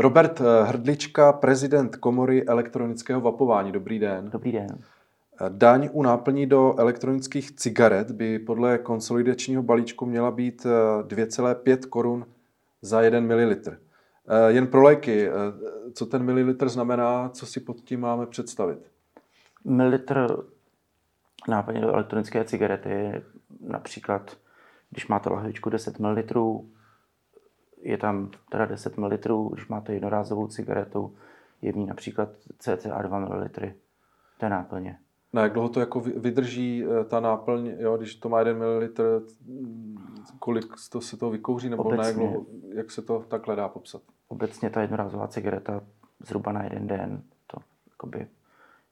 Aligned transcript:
Robert 0.00 0.40
eh, 0.40 0.44
Hrdlička, 0.64 1.32
prezident 1.32 1.96
komory 1.96 2.44
elektronického 2.44 3.20
vapování. 3.20 3.72
Dobrý 3.72 3.98
den. 3.98 4.30
Dobrý 4.30 4.52
den. 4.52 4.78
Daň 5.48 5.88
u 5.92 6.02
náplní 6.02 6.46
do 6.46 6.74
elektronických 6.78 7.52
cigaret 7.52 8.10
by 8.10 8.38
podle 8.38 8.78
konsolidačního 8.78 9.62
balíčku 9.62 10.06
měla 10.06 10.30
být 10.30 10.64
2,5 10.64 11.88
korun 11.88 12.26
za 12.82 13.02
1 13.02 13.20
ml. 13.20 13.54
Jen 14.48 14.66
pro 14.66 14.82
léky, 14.82 15.28
co 15.94 16.06
ten 16.06 16.22
mililitr 16.22 16.68
znamená, 16.68 17.28
co 17.28 17.46
si 17.46 17.60
pod 17.60 17.80
tím 17.80 18.00
máme 18.00 18.26
představit? 18.26 18.90
Mililitr 19.64 20.26
náplně 21.48 21.80
do 21.80 21.92
elektronické 21.92 22.44
cigarety 22.44 23.22
například, 23.60 24.36
když 24.90 25.08
máte 25.08 25.30
lahvičku 25.30 25.70
10 25.70 25.98
ml, 25.98 26.22
je 27.90 27.98
tam 27.98 28.30
teda 28.50 28.66
10 28.66 28.98
ml, 28.98 29.48
když 29.52 29.68
máte 29.68 29.94
jednorázovou 29.94 30.46
cigaretu, 30.46 31.16
je 31.62 31.72
v 31.72 31.76
ní 31.76 31.86
například 31.86 32.28
cca 32.58 33.02
2 33.02 33.18
ml 33.18 33.48
té 34.38 34.48
náplně. 34.48 34.98
Na 35.32 35.42
jak 35.42 35.52
dlouho 35.52 35.68
to 35.68 35.80
jako 35.80 36.00
vydrží 36.00 36.84
eh, 36.84 37.04
ta 37.04 37.20
náplň, 37.20 37.66
jo, 37.78 37.96
když 37.96 38.14
to 38.14 38.28
má 38.28 38.38
1 38.38 38.52
ml, 38.54 38.88
kolik 40.38 40.66
to 40.92 41.00
se 41.00 41.16
to 41.16 41.30
vykouří, 41.30 41.68
nebo 41.68 41.82
Obecně, 41.82 41.98
na 41.98 42.06
jak, 42.06 42.16
dlouho, 42.16 42.46
jak 42.74 42.90
se 42.90 43.02
to 43.02 43.24
takhle 43.28 43.56
dá 43.56 43.68
popsat? 43.68 44.02
Obecně 44.28 44.70
ta 44.70 44.82
jednorázová 44.82 45.28
cigareta 45.28 45.80
zhruba 46.20 46.52
na 46.52 46.62
jeden 46.62 46.86
den, 46.86 47.22
to 47.46 47.58
jakoby 47.90 48.26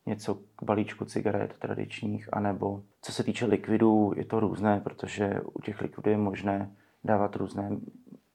něco 0.07 0.35
k 0.57 0.63
balíčku 0.63 1.05
cigaret 1.05 1.55
tradičních, 1.59 2.29
anebo 2.33 2.83
co 3.03 3.13
se 3.13 3.25
týče 3.25 3.47
likvidů, 3.47 4.13
je 4.17 4.25
to 4.25 4.41
různé, 4.41 4.81
protože 4.81 5.41
u 5.53 5.61
těch 5.61 5.81
likvidů 5.81 6.11
je 6.11 6.17
možné 6.17 6.71
dávat 7.05 7.37
různé 7.37 7.71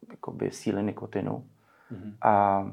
jakoby, 0.09 0.51
síly 0.51 0.83
nikotinu 0.83 1.49
mm-hmm. 1.91 2.13
a 2.21 2.65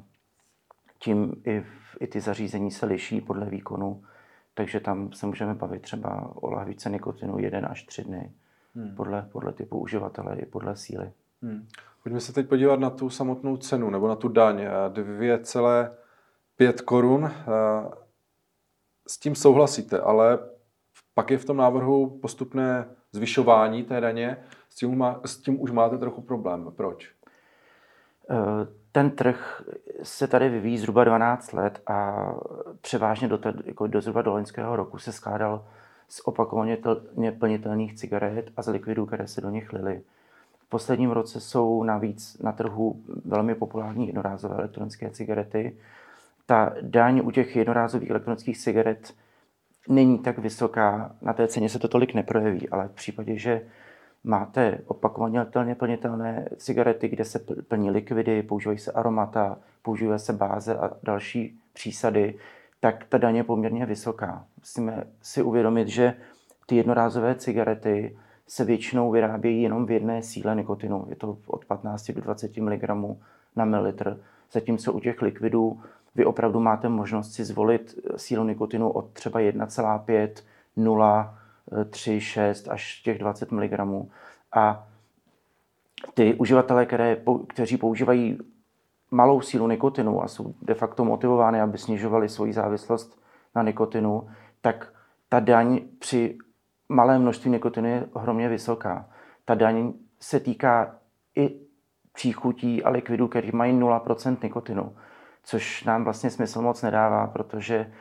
tím 0.98 1.42
i, 1.45 1.61
v, 1.61 1.97
i 2.00 2.06
ty 2.06 2.20
zařízení 2.20 2.70
se 2.70 2.86
liší 2.86 3.20
podle 3.20 3.47
výkonu, 3.47 4.03
takže 4.55 4.81
tam 4.81 5.12
se 5.12 5.27
můžeme 5.27 5.55
bavit 5.55 5.83
třeba 5.83 6.33
o 6.34 6.51
lahvičce 6.51 6.91
nikotinu 6.91 7.39
jeden 7.39 7.67
až 7.67 7.83
tři 7.83 8.05
dny, 8.05 8.33
hmm. 8.75 8.95
podle, 8.95 9.28
podle 9.33 9.53
typu 9.53 9.78
uživatele 9.78 10.36
i 10.36 10.47
podle 10.47 10.77
síly. 10.77 11.12
Hmm. 11.42 11.67
Pojďme 12.03 12.20
se 12.20 12.33
teď 12.33 12.48
podívat 12.48 12.81
na 12.81 12.91
tu 12.91 13.11
samotnou 13.11 13.56
cenu, 13.56 13.91
nebo 13.91 14.08
na 14.08 14.17
tu 14.17 14.28
daň. 14.28 14.56
2,5 14.89 16.84
korun. 16.84 17.25
Eh, 17.25 17.91
s 19.06 19.19
tím 19.19 19.34
souhlasíte, 19.34 20.01
ale 20.01 20.39
pak 21.14 21.31
je 21.31 21.39
v 21.39 21.45
tom 21.45 21.56
návrhu 21.56 22.19
postupné 22.23 22.89
zvyšování 23.12 23.84
té 23.84 24.01
daně. 24.01 24.36
S 24.69 24.77
tím, 24.77 24.98
má, 24.98 25.20
s 25.25 25.36
tím 25.36 25.61
už 25.62 25.70
máte 25.70 25.98
trochu 25.98 26.23
problém. 26.23 26.73
Proč? 26.77 27.11
Eh, 28.30 28.80
ten 28.92 29.10
trh 29.10 29.62
se 30.02 30.26
tady 30.26 30.48
vyvíjí 30.48 30.78
zhruba 30.78 31.04
12 31.04 31.52
let 31.52 31.82
a 31.86 32.27
převážně 32.80 33.28
do, 33.28 33.38
te, 33.38 33.54
jako 33.64 33.86
do 33.86 34.00
zhruba 34.00 34.22
do 34.22 34.30
loňského 34.30 34.77
roku 34.77 34.98
se 34.98 35.12
skládal 35.12 35.64
z 36.08 36.20
opakovaně 36.24 36.78
plnitelných 37.38 37.94
cigaret 37.94 38.50
a 38.56 38.62
z 38.62 38.68
likvidů, 38.68 39.06
které 39.06 39.27
se 39.27 39.40
do 39.40 39.50
nich 39.50 39.72
lily. 39.72 40.02
V 40.58 40.68
posledním 40.68 41.10
roce 41.10 41.40
jsou 41.40 41.84
navíc 41.84 42.38
na 42.38 42.52
trhu 42.52 43.02
velmi 43.24 43.54
populární 43.54 44.06
jednorázové 44.06 44.55
elektronické 44.55 45.10
cigarety. 45.10 45.77
Ta 46.46 46.72
daň 46.80 47.20
u 47.24 47.30
těch 47.30 47.56
jednorázových 47.56 48.10
elektronických 48.10 48.58
cigaret 48.58 49.14
není 49.88 50.18
tak 50.18 50.38
vysoká, 50.38 51.16
na 51.22 51.32
té 51.32 51.48
ceně 51.48 51.68
se 51.68 51.78
to 51.78 51.88
tolik 51.88 52.14
neprojeví, 52.14 52.68
ale 52.68 52.88
v 52.88 52.92
případě, 52.92 53.38
že 53.38 53.62
máte 54.24 54.78
opakovaně 54.86 55.46
plnitelné 55.74 56.48
cigarety, 56.56 57.08
kde 57.08 57.24
se 57.24 57.38
plní 57.68 57.90
likvidy, 57.90 58.42
používají 58.42 58.78
se 58.78 58.92
aromata, 58.92 59.58
používají 59.83 60.20
se 60.20 60.33
báze 60.33 60.78
a 60.78 60.90
další 61.02 61.58
přísady, 61.72 62.34
tak 62.80 63.05
ta 63.08 63.18
daně 63.18 63.39
je 63.39 63.45
poměrně 63.45 63.86
vysoká. 63.86 64.45
Musíme 64.58 65.05
si 65.22 65.42
uvědomit, 65.42 65.89
že 65.89 66.14
ty 66.67 66.77
jednorázové 66.77 67.34
cigarety 67.34 68.17
se 68.46 68.64
většinou 68.64 69.11
vyrábějí 69.11 69.62
jenom 69.62 69.86
v 69.86 69.90
jedné 69.90 70.22
síle 70.22 70.56
nikotinu. 70.56 71.06
Je 71.08 71.16
to 71.16 71.39
od 71.46 71.64
15 71.64 72.11
do 72.11 72.20
20 72.20 72.56
mg 72.56 72.83
na 73.56 73.64
mililitr. 73.64 74.20
Zatímco 74.52 74.92
u 74.92 75.00
těch 75.00 75.22
likvidů 75.22 75.80
vy 76.14 76.24
opravdu 76.24 76.61
máte 76.61 76.89
možnost 76.89 77.33
si 77.33 77.45
zvolit 77.45 77.98
sílu 78.16 78.45
nikotinu 78.45 78.90
od 78.90 79.11
třeba 79.12 79.40
1,5, 79.40 80.28
0, 80.77 81.39
3, 81.91 82.20
6 82.20 82.69
až 82.69 83.03
těch 83.03 83.19
20 83.19 83.53
mg. 83.53 83.81
A 84.57 84.86
ty 86.14 86.35
uživatelé, 86.35 86.86
které, 86.86 87.17
kteří 87.48 87.77
používají 87.77 88.39
malou 89.11 89.41
sílu 89.41 89.69
nikotinu 89.69 90.23
a 90.23 90.29
jsou 90.29 90.55
de 90.63 90.75
facto 90.75 91.05
motivovány, 91.05 91.61
aby 91.61 91.79
snižovali 91.79 92.29
svoji 92.29 92.53
závislost 92.53 93.23
na 93.55 93.63
nikotinu, 93.63 94.29
tak 94.61 94.92
ta 95.29 95.41
daň 95.41 95.81
při 95.98 96.39
malé 96.89 97.19
množství 97.19 97.51
nikotinu 97.51 97.89
je 97.89 98.07
ohromně 98.13 98.48
vysoká. 98.48 99.08
Ta 99.45 99.55
daň 99.55 99.92
se 100.20 100.41
týká 100.41 100.97
i 101.37 101.61
příchutí 102.13 102.85
a 102.85 102.91
likvidů, 102.91 103.29
které 103.29 103.51
mají 103.52 103.73
0% 103.73 104.37
nikotinu, 104.42 104.97
což 105.42 105.85
nám 105.85 106.05
vlastně 106.05 106.31
smysl 106.31 106.63
moc 106.63 106.83
nedává, 106.83 107.27
protože 107.27 107.92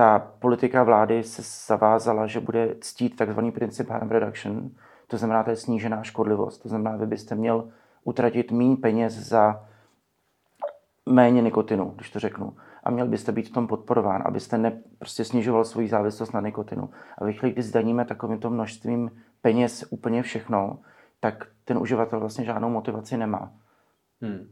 ta 0.00 0.18
politika 0.38 0.82
vlády 0.82 1.22
se 1.22 1.42
zavázala, 1.66 2.26
že 2.26 2.40
bude 2.40 2.74
ctít 2.80 3.16
takzvaný 3.16 3.52
princip 3.52 3.90
harm 3.90 4.08
reduction, 4.08 4.70
to 5.06 5.16
znamená, 5.16 5.42
to 5.44 5.50
je 5.50 5.56
snížená 5.56 6.02
škodlivost. 6.02 6.62
To 6.62 6.68
znamená, 6.68 6.96
vy 6.96 7.06
byste 7.06 7.34
měl 7.34 7.68
utratit 8.04 8.52
méně 8.52 8.76
peněz 8.76 9.14
za 9.14 9.68
méně 11.06 11.42
nikotinu, 11.42 11.92
když 11.96 12.10
to 12.10 12.18
řeknu. 12.18 12.56
A 12.84 12.90
měl 12.90 13.06
byste 13.08 13.32
být 13.32 13.48
v 13.48 13.52
tom 13.52 13.66
podporován, 13.66 14.22
abyste 14.24 14.58
ne, 14.58 14.82
prostě 14.98 15.24
snižoval 15.24 15.64
svoji 15.64 15.88
závislost 15.88 16.32
na 16.32 16.40
nikotinu. 16.40 16.90
A 17.18 17.24
ve 17.24 17.32
chvíli, 17.32 17.52
kdy 17.52 17.62
zdaníme 17.62 18.04
takovýmto 18.04 18.50
množstvím 18.50 19.10
peněz 19.42 19.84
úplně 19.90 20.22
všechno, 20.22 20.78
tak 21.20 21.46
ten 21.64 21.78
uživatel 21.78 22.20
vlastně 22.20 22.44
žádnou 22.44 22.70
motivaci 22.70 23.16
nemá. 23.16 23.52
Hmm. 24.20 24.48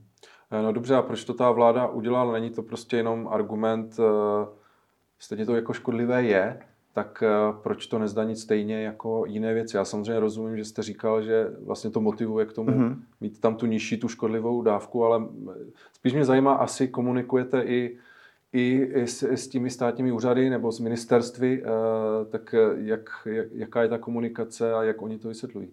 No 0.62 0.72
dobře, 0.72 0.97
a 0.97 1.03
proč 1.03 1.25
to 1.25 1.34
ta 1.34 1.50
vláda 1.50 1.87
udělala? 1.87 2.32
Není 2.32 2.50
to 2.50 2.62
prostě 2.62 2.97
jenom 2.97 3.28
argument, 3.28 3.98
uh 3.98 4.58
stejně 5.19 5.47
to 5.47 5.55
jako 5.55 5.73
škodlivé 5.73 6.23
je, 6.23 6.59
tak 6.93 7.23
eh, 7.23 7.29
proč 7.62 7.87
to 7.87 7.99
nezdanit 7.99 8.39
stejně 8.39 8.83
jako 8.83 9.25
jiné 9.27 9.55
věci? 9.55 9.77
Já 9.77 9.84
samozřejmě 9.84 10.21
rozumím, 10.21 10.56
že 10.56 10.65
jste 10.65 10.83
říkal, 10.83 11.23
že 11.23 11.47
vlastně 11.65 11.91
to 11.91 12.01
motivuje 12.01 12.47
k 12.47 12.53
tomu 12.53 12.71
mm-hmm. 12.71 12.97
mít 13.21 13.41
tam 13.41 13.56
tu 13.56 13.67
nižší, 13.67 13.97
tu 13.97 14.09
škodlivou 14.09 14.62
dávku, 14.62 15.05
ale 15.05 15.29
spíš 15.93 16.12
mě 16.12 16.25
zajímá, 16.25 16.55
asi 16.55 16.89
komunikujete 16.89 17.62
i, 17.62 17.99
i, 18.53 18.91
s, 19.06 19.23
s 19.23 19.49
těmi 19.49 19.71
státními 19.71 20.12
úřady 20.12 20.51
nebo 20.51 20.73
s 20.73 20.81
ministerstvy, 20.81 21.62
eh, 21.62 22.25
tak 22.25 22.55
jak, 22.77 23.09
jak, 23.25 23.47
jaká 23.53 23.83
je 23.83 23.89
ta 23.89 23.99
komunikace 23.99 24.75
a 24.75 24.83
jak 24.83 25.03
oni 25.03 25.19
to 25.19 25.29
vysvětlují? 25.29 25.71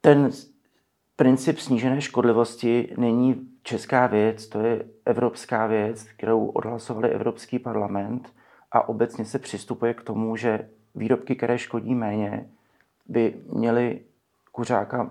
Ten 0.00 0.30
princip 1.20 1.58
snížené 1.58 2.00
škodlivosti 2.00 2.94
není 2.98 3.48
česká 3.62 4.06
věc, 4.06 4.46
to 4.46 4.60
je 4.60 4.84
evropská 5.04 5.66
věc, 5.66 6.02
kterou 6.02 6.46
odhlasovali 6.46 7.10
Evropský 7.10 7.58
parlament 7.58 8.32
a 8.72 8.88
obecně 8.88 9.24
se 9.24 9.38
přistupuje 9.38 9.94
k 9.94 10.02
tomu, 10.02 10.36
že 10.36 10.68
výrobky, 10.94 11.36
které 11.36 11.58
škodí 11.58 11.94
méně, 11.94 12.50
by 13.06 13.34
měly 13.52 14.00
kuřáka 14.52 15.10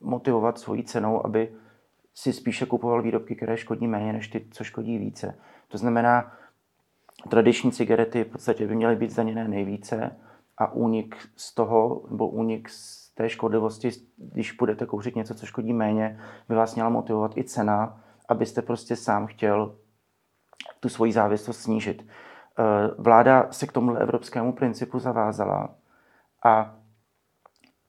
motivovat 0.00 0.58
svojí 0.58 0.84
cenou, 0.84 1.26
aby 1.26 1.52
si 2.14 2.32
spíše 2.32 2.66
kupoval 2.66 3.02
výrobky, 3.02 3.36
které 3.36 3.56
škodí 3.56 3.86
méně, 3.86 4.12
než 4.12 4.28
ty, 4.28 4.46
co 4.50 4.64
škodí 4.64 4.98
více. 4.98 5.38
To 5.68 5.78
znamená, 5.78 6.32
tradiční 7.28 7.72
cigarety 7.72 8.24
v 8.24 8.28
podstatě 8.28 8.66
by 8.66 8.74
měly 8.74 8.96
být 8.96 9.10
zdaněné 9.10 9.48
nejvíce 9.48 10.16
a 10.58 10.72
únik 10.72 11.16
z 11.36 11.54
toho, 11.54 12.04
nebo 12.10 12.28
únik 12.28 12.68
z 12.68 13.01
té 13.14 13.28
škodlivosti, 13.28 13.90
když 14.16 14.52
budete 14.52 14.86
kouřit 14.86 15.16
něco, 15.16 15.34
co 15.34 15.46
škodí 15.46 15.72
méně, 15.72 16.20
by 16.48 16.54
vás 16.54 16.74
měla 16.74 16.90
motivovat 16.90 17.36
i 17.36 17.44
cena, 17.44 18.00
abyste 18.28 18.62
prostě 18.62 18.96
sám 18.96 19.26
chtěl 19.26 19.76
tu 20.80 20.88
svoji 20.88 21.12
závislost 21.12 21.60
snížit. 21.60 22.06
Eh, 22.58 22.62
vláda 22.98 23.46
se 23.50 23.66
k 23.66 23.72
tomu 23.72 23.94
evropskému 23.94 24.52
principu 24.52 24.98
zavázala 24.98 25.74
a 26.44 26.76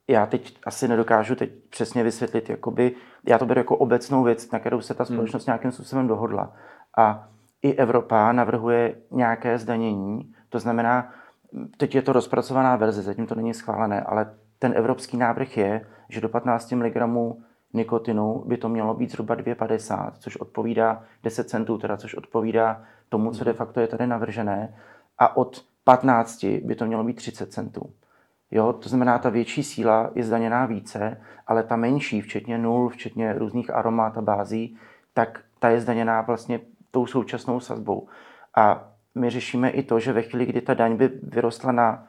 já 0.07 0.25
teď 0.25 0.57
asi 0.65 0.87
nedokážu 0.87 1.35
teď 1.35 1.51
přesně 1.69 2.03
vysvětlit, 2.03 2.49
jakoby, 2.49 2.95
já 3.27 3.37
to 3.37 3.45
beru 3.45 3.59
jako 3.59 3.77
obecnou 3.77 4.23
věc, 4.23 4.51
na 4.51 4.59
kterou 4.59 4.81
se 4.81 4.93
ta 4.93 5.03
hmm. 5.03 5.15
společnost 5.15 5.45
nějakým 5.45 5.71
způsobem 5.71 6.07
dohodla. 6.07 6.55
A 6.97 7.29
i 7.61 7.73
Evropa 7.73 8.31
navrhuje 8.31 8.95
nějaké 9.11 9.57
zdanění, 9.57 10.33
to 10.49 10.59
znamená, 10.59 11.13
teď 11.77 11.95
je 11.95 12.01
to 12.01 12.13
rozpracovaná 12.13 12.75
verze, 12.75 13.01
zatím 13.01 13.27
to 13.27 13.35
není 13.35 13.53
schválené, 13.53 14.01
ale 14.01 14.35
ten 14.63 14.73
evropský 14.75 15.17
návrh 15.17 15.57
je, 15.57 15.85
že 16.09 16.21
do 16.21 16.29
15 16.29 16.71
mg 16.71 16.95
nikotinu 17.73 18.43
by 18.45 18.57
to 18.57 18.69
mělo 18.69 18.93
být 18.93 19.11
zhruba 19.11 19.35
2,50, 19.35 20.11
což 20.19 20.37
odpovídá 20.37 21.03
10 21.23 21.49
centů, 21.49 21.77
teda, 21.77 21.97
což 21.97 22.15
odpovídá 22.15 22.83
tomu, 23.09 23.31
co 23.31 23.43
de 23.43 23.53
facto 23.53 23.79
je 23.79 23.87
tady 23.87 24.07
navržené. 24.07 24.75
A 25.19 25.37
od 25.37 25.65
15 25.83 26.45
by 26.63 26.75
to 26.75 26.85
mělo 26.85 27.03
být 27.03 27.13
30 27.13 27.51
centů. 27.51 27.93
Jo, 28.51 28.73
to 28.73 28.89
znamená, 28.89 29.19
ta 29.19 29.29
větší 29.29 29.63
síla 29.63 30.11
je 30.15 30.23
zdaněná 30.23 30.65
více, 30.65 31.21
ale 31.47 31.63
ta 31.63 31.75
menší, 31.75 32.21
včetně 32.21 32.57
nul, 32.57 32.89
včetně 32.89 33.33
různých 33.33 33.69
aromat 33.69 34.17
a 34.17 34.21
bází, 34.21 34.77
tak 35.13 35.43
ta 35.59 35.69
je 35.69 35.81
zdaněná 35.81 36.21
vlastně 36.21 36.59
tou 36.91 37.05
současnou 37.05 37.59
sazbou. 37.59 38.07
A 38.55 38.91
my 39.15 39.29
řešíme 39.29 39.69
i 39.69 39.83
to, 39.83 39.99
že 39.99 40.13
ve 40.13 40.21
chvíli, 40.21 40.45
kdy 40.45 40.61
ta 40.61 40.73
daň 40.73 40.95
by 40.95 41.07
vyrostla 41.23 41.71
na 41.71 42.07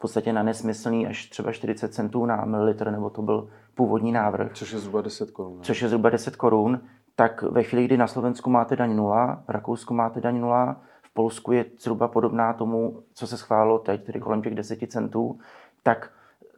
podstatě 0.00 0.32
na 0.32 0.42
nesmyslný 0.42 1.06
až 1.06 1.26
třeba 1.26 1.52
40 1.52 1.94
centů 1.94 2.26
na 2.26 2.44
mililitr, 2.44 2.90
nebo 2.90 3.10
to 3.10 3.22
byl 3.22 3.48
původní 3.74 4.12
návrh. 4.12 4.52
Což 4.52 4.72
je 4.72 4.78
zhruba 4.78 5.00
10 5.00 5.30
korun. 5.30 5.58
Což 5.62 5.82
je 5.82 5.88
zhruba 5.88 6.10
10 6.10 6.36
korun, 6.36 6.80
tak 7.16 7.42
ve 7.42 7.62
chvíli, 7.62 7.84
kdy 7.84 7.96
na 7.96 8.06
Slovensku 8.06 8.50
máte 8.50 8.76
daň 8.76 8.96
nula, 8.96 9.42
v 9.48 9.50
Rakousku 9.50 9.94
máte 9.94 10.20
daň 10.20 10.40
nula, 10.40 10.76
v 11.02 11.14
Polsku 11.14 11.52
je 11.52 11.64
zhruba 11.78 12.08
podobná 12.08 12.52
tomu, 12.52 13.02
co 13.14 13.26
se 13.26 13.36
schválilo 13.36 13.78
teď, 13.78 14.04
tedy 14.04 14.20
kolem 14.20 14.42
těch 14.42 14.54
10 14.54 14.78
centů, 14.92 15.38
tak 15.82 16.10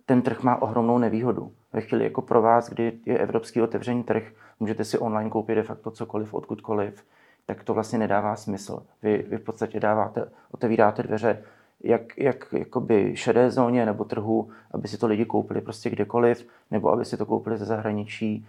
ten 0.06 0.22
trh 0.22 0.42
má 0.42 0.62
ohromnou 0.62 0.98
nevýhodu. 0.98 1.52
Ve 1.72 1.80
chvíli 1.80 2.04
jako 2.04 2.22
pro 2.22 2.42
vás, 2.42 2.68
kdy 2.68 2.92
je 3.06 3.18
evropský 3.18 3.62
otevřený 3.62 4.02
trh, 4.02 4.22
můžete 4.60 4.84
si 4.84 4.98
online 4.98 5.30
koupit 5.30 5.54
de 5.54 5.62
facto 5.62 5.90
cokoliv, 5.90 6.34
odkudkoliv, 6.34 7.04
tak 7.46 7.64
to 7.64 7.74
vlastně 7.74 7.98
nedává 7.98 8.36
smysl. 8.36 8.82
Vy, 9.02 9.24
vy 9.28 9.36
v 9.36 9.44
podstatě 9.44 9.80
dáváte, 9.80 10.24
otevíráte 10.50 11.02
dveře 11.02 11.42
jak, 11.82 12.18
jak 12.18 12.52
jakoby 12.52 13.16
šedé 13.16 13.50
zóně 13.50 13.86
nebo 13.86 14.04
trhu, 14.04 14.50
aby 14.70 14.88
si 14.88 14.98
to 14.98 15.06
lidi 15.06 15.24
koupili 15.24 15.60
prostě 15.60 15.90
kdekoliv, 15.90 16.46
nebo 16.70 16.92
aby 16.92 17.04
si 17.04 17.16
to 17.16 17.26
koupili 17.26 17.58
ze 17.58 17.64
zahraničí, 17.64 18.46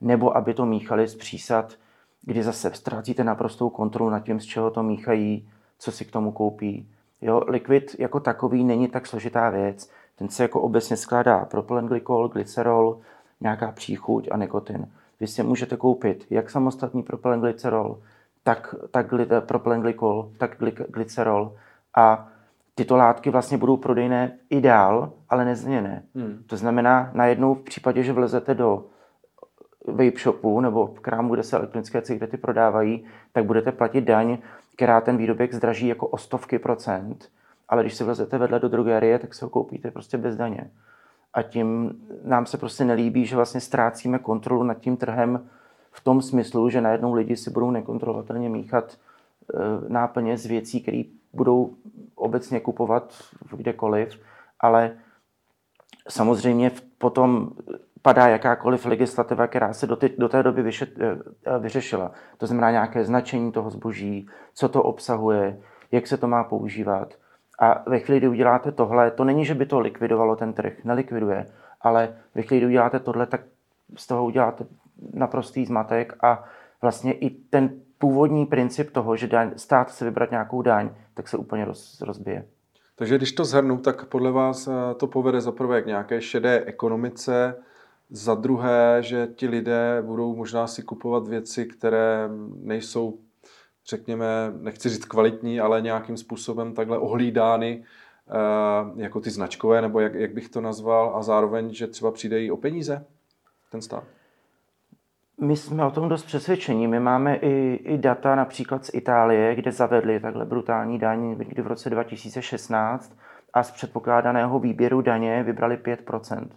nebo 0.00 0.36
aby 0.36 0.54
to 0.54 0.66
míchali 0.66 1.08
z 1.08 1.14
přísad, 1.14 1.74
kdy 2.22 2.42
zase 2.42 2.70
ztrácíte 2.74 3.24
naprostou 3.24 3.70
kontrolu 3.70 4.10
nad 4.10 4.20
tím, 4.20 4.40
z 4.40 4.44
čeho 4.44 4.70
to 4.70 4.82
míchají, 4.82 5.48
co 5.78 5.92
si 5.92 6.04
k 6.04 6.10
tomu 6.10 6.32
koupí. 6.32 6.88
Jo, 7.22 7.42
likvid 7.48 7.96
jako 7.98 8.20
takový 8.20 8.64
není 8.64 8.88
tak 8.88 9.06
složitá 9.06 9.50
věc. 9.50 9.90
Ten 10.16 10.28
se 10.28 10.42
jako 10.42 10.60
obecně 10.60 10.96
skládá 10.96 11.44
propylenglykol, 11.44 12.28
glycerol, 12.28 12.98
nějaká 13.40 13.72
příchuť 13.72 14.28
a 14.30 14.36
nikotin. 14.36 14.86
Vy 15.20 15.26
si 15.26 15.42
můžete 15.42 15.76
koupit 15.76 16.26
jak 16.30 16.50
samostatný 16.50 17.02
propylenglycerol, 17.02 17.98
tak, 18.42 18.74
tak 18.90 19.06
propylenglykol, 19.40 20.30
tak 20.38 20.56
glycerol 20.88 21.52
a 21.94 22.28
tyto 22.78 22.96
látky 22.96 23.30
vlastně 23.30 23.58
budou 23.58 23.76
prodejné 23.76 24.38
i 24.50 24.60
dál, 24.60 25.12
ale 25.28 25.44
nezměněné. 25.44 26.02
Hmm. 26.14 26.42
To 26.46 26.56
znamená, 26.56 27.10
najednou 27.14 27.54
v 27.54 27.62
případě, 27.62 28.02
že 28.02 28.12
vlezete 28.12 28.54
do 28.54 28.84
vape 29.86 30.18
shopu 30.18 30.60
nebo 30.60 30.86
v 30.86 31.00
krámu, 31.00 31.34
kde 31.34 31.42
se 31.42 31.56
elektronické 31.56 32.02
cigarety 32.02 32.36
prodávají, 32.36 33.04
tak 33.32 33.44
budete 33.44 33.72
platit 33.72 34.00
daň, 34.00 34.38
která 34.74 35.00
ten 35.00 35.16
výrobek 35.16 35.54
zdraží 35.54 35.86
jako 35.86 36.06
o 36.06 36.18
stovky 36.18 36.58
procent, 36.58 37.28
ale 37.68 37.82
když 37.82 37.94
se 37.94 38.04
vlezete 38.04 38.38
vedle 38.38 38.58
do 38.58 38.68
drogerie, 38.68 39.18
tak 39.18 39.34
se 39.34 39.44
ho 39.44 39.48
koupíte 39.48 39.90
prostě 39.90 40.18
bez 40.18 40.36
daně. 40.36 40.70
A 41.34 41.42
tím 41.42 42.00
nám 42.24 42.46
se 42.46 42.58
prostě 42.58 42.84
nelíbí, 42.84 43.26
že 43.26 43.36
vlastně 43.36 43.60
ztrácíme 43.60 44.18
kontrolu 44.18 44.62
nad 44.62 44.74
tím 44.74 44.96
trhem 44.96 45.48
v 45.90 46.04
tom 46.04 46.22
smyslu, 46.22 46.70
že 46.70 46.80
najednou 46.80 47.12
lidi 47.12 47.36
si 47.36 47.50
budou 47.50 47.70
nekontrolovatelně 47.70 48.48
míchat 48.48 48.92
e, 48.92 49.58
náplně 49.88 50.38
z 50.38 50.46
věcí, 50.46 50.80
které 50.80 51.02
budou 51.36 51.74
obecně 52.14 52.60
kupovat 52.60 53.14
kdekoliv, 53.50 54.20
ale 54.60 54.96
samozřejmě 56.08 56.70
potom 56.98 57.50
padá 58.02 58.28
jakákoliv 58.28 58.86
legislativa, 58.86 59.46
která 59.46 59.72
se 59.72 59.86
do, 59.86 59.96
ty, 59.96 60.14
do 60.18 60.28
té 60.28 60.42
doby 60.42 60.62
vyše, 60.62 60.86
eh, 61.00 61.16
eh, 61.46 61.58
vyřešila. 61.58 62.12
To 62.38 62.46
znamená 62.46 62.70
nějaké 62.70 63.04
značení 63.04 63.52
toho 63.52 63.70
zboží, 63.70 64.28
co 64.54 64.68
to 64.68 64.82
obsahuje, 64.82 65.58
jak 65.92 66.06
se 66.06 66.16
to 66.16 66.28
má 66.28 66.44
používat. 66.44 67.14
A 67.58 67.90
ve 67.90 67.98
chvíli, 67.98 68.18
kdy 68.18 68.28
uděláte 68.28 68.72
tohle, 68.72 69.10
to 69.10 69.24
není, 69.24 69.44
že 69.44 69.54
by 69.54 69.66
to 69.66 69.80
likvidovalo 69.80 70.36
ten 70.36 70.52
trh, 70.52 70.84
nelikviduje, 70.84 71.46
ale 71.80 72.14
ve 72.34 72.42
chvíli, 72.42 72.60
kdy 72.60 72.66
uděláte 72.66 73.00
tohle, 73.00 73.26
tak 73.26 73.40
z 73.96 74.06
toho 74.06 74.24
uděláte 74.24 74.64
naprostý 75.14 75.66
zmatek 75.66 76.12
a 76.22 76.44
vlastně 76.82 77.12
i 77.12 77.30
ten 77.30 77.70
původní 77.98 78.46
princip 78.46 78.90
toho, 78.90 79.16
že 79.16 79.26
daň, 79.26 79.50
stát 79.56 79.90
chce 79.90 80.04
vybrat 80.04 80.30
nějakou 80.30 80.62
daň, 80.62 80.90
tak 81.16 81.28
se 81.28 81.36
úplně 81.36 81.64
roz, 81.64 82.00
rozbije. 82.00 82.48
Takže 82.96 83.16
když 83.16 83.32
to 83.32 83.44
zhrnu, 83.44 83.78
tak 83.78 84.06
podle 84.06 84.32
vás 84.32 84.68
eh, 84.68 84.94
to 84.94 85.06
povede 85.06 85.40
za 85.40 85.52
prvé 85.52 85.82
k 85.82 85.86
nějaké 85.86 86.20
šedé 86.20 86.64
ekonomice, 86.64 87.56
za 88.10 88.34
druhé, 88.34 88.98
že 89.00 89.28
ti 89.36 89.48
lidé 89.48 90.02
budou 90.02 90.36
možná 90.36 90.66
si 90.66 90.82
kupovat 90.82 91.28
věci, 91.28 91.66
které 91.66 92.28
nejsou, 92.54 93.18
řekněme, 93.86 94.26
nechci 94.60 94.88
říct 94.88 95.04
kvalitní, 95.04 95.60
ale 95.60 95.80
nějakým 95.80 96.16
způsobem 96.16 96.74
takhle 96.74 96.98
ohlídány 96.98 97.84
eh, 98.28 99.02
jako 99.02 99.20
ty 99.20 99.30
značkové, 99.30 99.82
nebo 99.82 100.00
jak, 100.00 100.14
jak 100.14 100.34
bych 100.34 100.48
to 100.48 100.60
nazval, 100.60 101.16
a 101.16 101.22
zároveň, 101.22 101.74
že 101.74 101.86
třeba 101.86 102.10
přijde 102.10 102.44
i 102.44 102.50
o 102.50 102.56
peníze 102.56 103.04
ten 103.70 103.80
stát? 103.80 104.04
My 105.40 105.56
jsme 105.56 105.86
o 105.86 105.90
tom 105.90 106.08
dost 106.08 106.24
přesvědčení. 106.24 106.86
My 106.86 107.00
máme 107.00 107.36
i, 107.36 107.74
i 107.74 107.98
data 107.98 108.34
například 108.34 108.84
z 108.84 108.90
Itálie, 108.94 109.54
kde 109.54 109.72
zavedli 109.72 110.20
takhle 110.20 110.44
brutální 110.44 110.98
daň 110.98 111.38
někdy 111.38 111.62
v 111.62 111.66
roce 111.66 111.90
2016 111.90 113.16
a 113.52 113.62
z 113.62 113.70
předpokládaného 113.70 114.58
výběru 114.60 115.00
daně 115.00 115.42
vybrali 115.42 115.76
5%. 115.76 116.48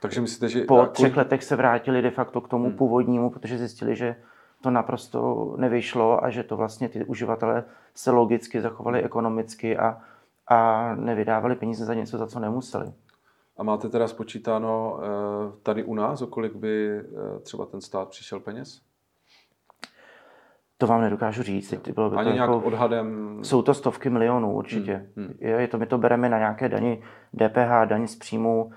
Takže 0.00 0.20
myslíte, 0.20 0.48
že... 0.48 0.64
Po 0.64 0.86
třech 0.86 1.16
letech 1.16 1.44
se 1.44 1.56
vrátili 1.56 2.02
de 2.02 2.10
facto 2.10 2.40
k 2.40 2.48
tomu 2.48 2.64
hmm. 2.64 2.76
původnímu, 2.76 3.30
protože 3.30 3.58
zjistili, 3.58 3.96
že 3.96 4.16
to 4.60 4.70
naprosto 4.70 5.54
nevyšlo 5.58 6.24
a 6.24 6.30
že 6.30 6.42
to 6.42 6.56
vlastně 6.56 6.88
ty 6.88 7.04
uživatelé 7.04 7.64
se 7.94 8.10
logicky 8.10 8.60
zachovali 8.60 9.02
ekonomicky 9.02 9.78
a, 9.78 10.02
a 10.48 10.90
nevydávali 10.94 11.56
peníze 11.56 11.84
za 11.84 11.94
něco, 11.94 12.18
za 12.18 12.26
co 12.26 12.40
nemuseli. 12.40 12.92
A 13.56 13.62
máte 13.62 13.88
teda 13.88 14.08
spočítáno 14.08 14.98
eh, 15.02 15.06
tady 15.62 15.84
u 15.84 15.94
nás, 15.94 16.22
o 16.22 16.26
kolik 16.26 16.54
by 16.54 16.98
eh, 16.98 17.40
třeba 17.40 17.66
ten 17.66 17.80
stát 17.80 18.08
přišel 18.08 18.40
peněz? 18.40 18.80
To 20.78 20.86
vám 20.86 21.00
nedokážu 21.00 21.42
říct. 21.42 21.74
Bylo 21.94 22.10
by 22.10 22.16
Ani 22.16 22.30
to 22.30 22.34
nějak 22.34 22.50
jako, 22.50 22.66
odhadem? 22.66 23.38
Jsou 23.44 23.62
to 23.62 23.74
stovky 23.74 24.10
milionů 24.10 24.52
určitě. 24.52 25.06
Hmm, 25.16 25.26
hmm. 25.26 25.36
Je, 25.38 25.68
to, 25.68 25.78
my 25.78 25.86
to 25.86 25.98
bereme 25.98 26.28
na 26.28 26.38
nějaké 26.38 26.68
dani 26.68 27.02
DPH, 27.36 27.84
daň 27.84 28.06
z 28.06 28.16
příjmu, 28.16 28.70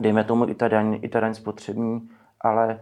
dejme 0.00 0.24
tomu 0.24 0.48
i 0.48 0.54
ta 0.54 0.68
daň, 0.68 0.98
i 1.02 1.08
ta 1.08 1.20
daň 1.20 1.34
spotřební, 1.34 2.10
ale 2.40 2.80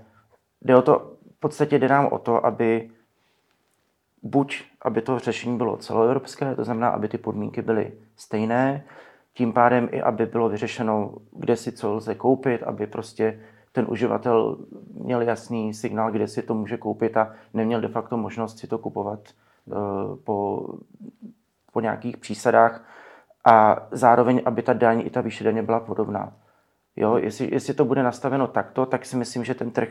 jde 0.62 0.76
o 0.76 0.82
to, 0.82 1.16
v 1.36 1.40
podstatě 1.40 1.78
jde 1.78 1.88
nám 1.88 2.06
o 2.06 2.18
to, 2.18 2.46
aby 2.46 2.90
buď, 4.22 4.64
aby 4.82 5.02
to 5.02 5.18
řešení 5.18 5.56
bylo 5.56 5.76
celoevropské, 5.76 6.54
to 6.54 6.64
znamená, 6.64 6.88
aby 6.88 7.08
ty 7.08 7.18
podmínky 7.18 7.62
byly 7.62 7.92
stejné, 8.16 8.84
tím 9.36 9.52
pádem 9.52 9.88
i 9.92 10.02
aby 10.02 10.26
bylo 10.26 10.48
vyřešeno, 10.48 11.12
kde 11.32 11.56
si 11.56 11.72
co 11.72 11.92
lze 11.92 12.14
koupit, 12.14 12.62
aby 12.62 12.86
prostě 12.86 13.40
ten 13.72 13.86
uživatel 13.88 14.58
měl 14.92 15.22
jasný 15.22 15.74
signál, 15.74 16.10
kde 16.10 16.28
si 16.28 16.42
to 16.42 16.54
může 16.54 16.76
koupit 16.76 17.16
a 17.16 17.34
neměl 17.54 17.80
de 17.80 17.88
facto 17.88 18.16
možnost 18.16 18.58
si 18.58 18.66
to 18.66 18.78
kupovat 18.78 19.20
uh, 19.20 19.76
po, 20.24 20.66
po 21.72 21.80
nějakých 21.80 22.16
přísadách 22.16 22.84
a 23.44 23.86
zároveň, 23.90 24.42
aby 24.44 24.62
ta 24.62 24.72
daň 24.72 25.02
i 25.06 25.10
ta 25.10 25.20
výše 25.20 25.44
daně 25.44 25.62
byla 25.62 25.80
podobná. 25.80 26.32
Jo, 26.96 27.16
jestli, 27.16 27.48
jestli 27.52 27.74
to 27.74 27.84
bude 27.84 28.02
nastaveno 28.02 28.46
takto, 28.46 28.86
tak 28.86 29.04
si 29.04 29.16
myslím, 29.16 29.44
že 29.44 29.54
ten 29.54 29.70
trh 29.70 29.88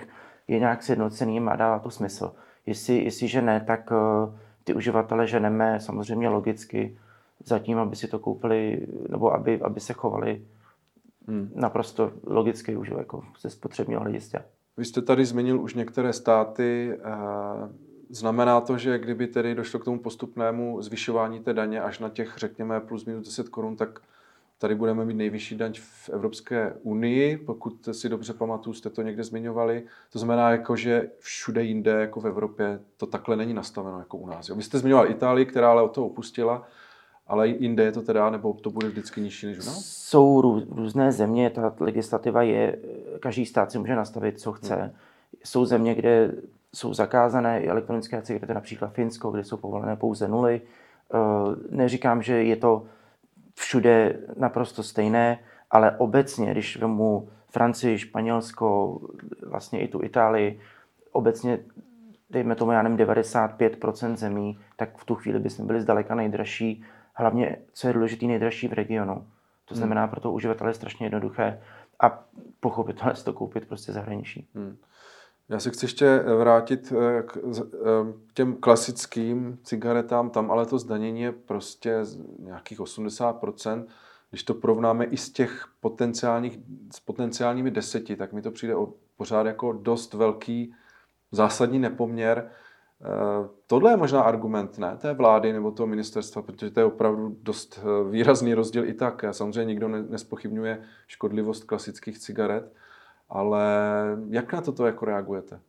je 0.48 0.60
nějak 0.60 0.84
sjednocený 0.84 1.40
a 1.40 1.56
dává 1.56 1.80
to 1.80 1.90
smysl. 1.90 2.34
Jestli, 2.66 3.04
jestliže 3.04 3.42
ne, 3.42 3.62
tak 3.68 3.92
uh, 3.92 4.36
ty 4.64 4.74
uživatele 4.74 5.28
ženeme 5.28 5.80
samozřejmě 5.80 6.30
logicky 6.30 6.98
zatím, 7.44 7.78
aby 7.78 7.96
si 7.96 8.08
to 8.08 8.20
koupili, 8.20 8.88
nebo 9.10 9.34
aby, 9.34 9.62
aby 9.62 9.80
se 9.80 9.94
chovali 9.94 10.46
hmm. 11.28 11.52
naprosto 11.56 12.12
logicky 12.24 12.78
už 12.78 12.90
jako 12.98 13.24
ze 13.42 13.50
spotřebního 13.50 14.02
hlediska. 14.02 14.44
Vy 14.78 14.86
jste 14.86 15.02
tady 15.02 15.26
zmínil 15.26 15.62
už 15.62 15.74
některé 15.74 16.14
státy. 16.14 16.92
Eh, 16.94 17.70
znamená 18.10 18.62
to, 18.62 18.78
že 18.78 19.00
kdyby 19.00 19.28
tedy 19.28 19.56
došlo 19.56 19.80
k 19.80 19.86
tomu 19.86 20.00
postupnému 20.00 20.82
zvyšování 20.82 21.40
té 21.40 21.54
daně 21.54 21.82
až 21.82 22.00
na 22.00 22.10
těch, 22.10 22.34
řekněme, 22.38 22.80
plus 22.80 23.06
minus 23.06 23.26
10 23.26 23.50
korun, 23.50 23.76
tak 23.76 24.00
tady 24.58 24.76
budeme 24.76 25.06
mít 25.06 25.14
nejvyšší 25.14 25.56
daň 25.56 25.74
v 25.76 26.10
Evropské 26.10 26.74
unii, 26.82 27.38
pokud 27.38 27.90
si 27.92 28.10
dobře 28.10 28.34
pamatuju, 28.34 28.74
jste 28.74 28.90
to 28.90 29.02
někde 29.02 29.24
zmiňovali. 29.24 29.84
To 30.12 30.20
znamená, 30.20 30.52
jako, 30.52 30.76
že 30.76 31.10
všude 31.20 31.64
jinde, 31.64 31.92
jako 31.92 32.20
v 32.20 32.28
Evropě, 32.28 32.80
to 32.98 33.06
takhle 33.06 33.36
není 33.36 33.54
nastaveno 33.54 34.00
jako 34.00 34.18
u 34.18 34.28
nás. 34.28 34.50
Jo? 34.50 34.56
Vy 34.56 34.64
jste 34.64 34.80
zmiňoval 34.80 35.12
Itálii, 35.12 35.46
která 35.46 35.72
ale 35.72 35.82
od 35.82 35.92
toho 35.92 36.08
opustila. 36.08 36.68
Ale 37.28 37.48
jinde 37.48 37.84
je 37.84 37.92
to 37.92 38.02
teda, 38.02 38.30
nebo 38.30 38.54
to 38.54 38.70
bude 38.70 38.88
vždycky 38.88 39.22
nižší 39.22 39.46
než 39.46 39.58
u 39.58 39.66
nás? 39.66 39.86
Jsou 39.86 40.42
různé 40.70 41.12
země, 41.12 41.50
ta 41.50 41.76
legislativa 41.80 42.42
je, 42.42 42.78
každý 43.20 43.46
stát 43.46 43.72
si 43.72 43.80
může 43.80 43.96
nastavit, 43.96 44.40
co 44.40 44.52
chce. 44.52 44.76
Hmm. 44.76 44.92
Jsou 45.44 45.66
země, 45.66 45.96
kde 45.96 46.32
jsou 46.74 46.94
zakázané 46.94 47.62
i 47.62 47.68
elektronické 47.68 48.22
cigarety, 48.22 48.54
například 48.54 48.94
Finsko, 48.94 49.32
kde 49.32 49.44
jsou 49.44 49.58
povolené 49.58 49.96
pouze 49.96 50.28
nuly. 50.28 50.62
Eh, 51.14 51.18
neříkám, 51.70 52.22
že 52.22 52.44
je 52.44 52.56
to 52.56 52.84
všude 53.56 54.20
naprosto 54.38 54.84
stejné, 54.84 55.40
ale 55.72 55.98
obecně, 55.98 56.52
když 56.52 56.78
vemu 56.78 57.30
Francii, 57.50 57.98
Španělsko, 57.98 59.00
vlastně 59.48 59.82
i 59.82 59.88
tu 59.88 60.04
Itálii, 60.04 60.60
obecně 61.12 61.60
dejme 62.30 62.56
tomu, 62.56 62.72
já 62.72 62.82
nevím, 62.82 62.98
95% 62.98 64.16
zemí, 64.16 64.60
tak 64.76 64.98
v 64.98 65.06
tu 65.06 65.16
chvíli 65.16 65.40
bychom 65.40 65.68
byli 65.68 65.82
zdaleka 65.82 66.16
nejdražší 66.16 66.84
hlavně, 67.16 67.58
co 67.74 67.88
je 67.88 67.94
důležité, 67.94 68.26
nejdražší 68.26 68.68
v 68.68 68.74
regionu. 68.74 69.16
To 69.66 69.74
hmm. 69.74 69.78
znamená, 69.78 70.02
hmm. 70.02 70.10
pro 70.10 70.22
to 70.22 70.32
uživatele 70.32 70.70
je 70.70 70.74
strašně 70.74 71.06
jednoduché 71.06 71.62
a 72.00 72.24
pochopitelně 72.60 73.24
to 73.24 73.34
koupit 73.34 73.68
prostě 73.68 73.94
zahraničí. 73.94 74.48
Hmm. 74.56 74.78
Já 75.50 75.60
se 75.60 75.70
chci 75.70 75.86
ještě 75.86 76.20
vrátit 76.20 76.94
k 77.26 77.38
těm 78.34 78.56
klasickým 78.56 79.60
cigaretám, 79.64 80.30
tam 80.30 80.52
ale 80.52 80.66
to 80.66 80.80
zdanění 80.80 81.22
je 81.22 81.32
prostě 81.32 82.00
nějakých 82.40 82.80
80%. 82.80 83.86
Když 84.30 84.44
to 84.44 84.54
porovnáme 84.54 85.06
i 85.06 85.18
z 85.18 85.30
těch 85.30 85.68
potenciálních, 85.80 86.60
s 86.92 87.00
potenciálními 87.00 87.72
deseti, 87.72 88.16
tak 88.16 88.34
mi 88.34 88.42
to 88.42 88.52
přijde 88.52 88.76
o, 88.76 88.94
pořád 89.18 89.46
jako 89.46 89.74
dost 89.74 90.14
velký 90.14 90.74
zásadní 91.32 91.80
nepoměr. 91.80 92.52
Eh, 93.06 93.48
tohle 93.68 93.92
je 93.92 93.98
možná 93.98 94.22
argument, 94.22 94.78
ne, 94.78 94.98
té 94.98 95.14
vlády 95.14 95.54
nebo 95.54 95.72
toho 95.72 95.88
ministerstva, 95.88 96.42
protože 96.42 96.72
to 96.72 96.80
je 96.80 96.86
opravdu 96.86 97.36
dost 97.42 97.80
eh, 97.82 98.10
výrazný 98.12 98.54
rozdíl 98.54 98.86
i 98.86 98.94
tak. 98.94 99.26
Samozřejmě 99.32 99.66
nikdo 99.66 99.88
nespochybňuje 99.88 100.82
škodlivost 101.08 101.64
klasických 101.64 102.18
cigaret, 102.20 102.74
ale 103.30 103.64
jak 104.30 104.54
na 104.54 104.62
toto 104.62 104.86
jako 104.86 105.06
reagujete? 105.06 105.60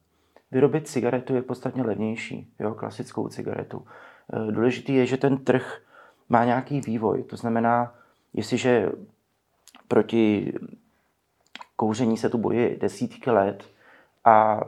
Vyrobit 0.51 0.89
cigaretu 0.89 1.35
je 1.35 1.43
podstatně 1.43 1.83
levnější, 1.83 2.53
jo, 2.59 2.75
klasickou 2.75 3.29
cigaretu. 3.29 3.87
Eh, 4.33 4.53
důležitý 4.53 4.95
je, 4.95 5.07
že 5.07 5.17
ten 5.17 5.39
trh 5.39 5.81
má 6.29 6.45
nějaký 6.45 6.81
vývoj. 6.81 7.23
To 7.23 7.37
znamená, 7.37 7.95
jestliže 8.33 8.93
proti 9.89 10.53
kouření 11.77 12.17
se 12.17 12.29
tu 12.29 12.39
bojí 12.39 12.77
desítky 12.77 13.31
let 13.31 13.65
a 14.25 14.61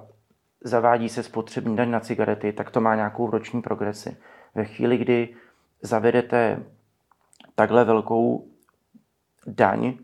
zavádí 0.61 1.09
se 1.09 1.23
spotřební 1.23 1.77
daň 1.77 1.91
na 1.91 2.01
cigarety, 2.01 2.53
tak 2.53 2.71
to 2.71 2.81
má 2.81 2.95
nějakou 2.95 3.31
roční 3.31 3.63
progresi. 3.63 4.17
Ve 4.55 4.65
chvíli, 4.65 4.97
kdy 4.97 5.35
zavedete 5.83 6.63
takhle 7.55 7.85
velkou 7.85 8.47
daň, 9.47 9.95